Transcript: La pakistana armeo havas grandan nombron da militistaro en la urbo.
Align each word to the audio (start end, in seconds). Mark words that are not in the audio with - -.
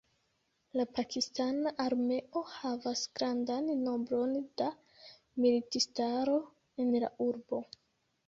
La 0.79 0.83
pakistana 0.99 1.73
armeo 1.83 2.41
havas 2.53 3.03
grandan 3.19 3.69
nombron 3.83 4.33
da 4.61 4.69
militistaro 5.45 6.39
en 6.85 6.91
la 7.05 7.13
urbo. 7.27 7.61